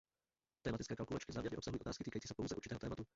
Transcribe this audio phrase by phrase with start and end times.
[0.61, 3.03] Tematické kalkulačky záměrně obsahují otázky týkající se pouze určitého tématu.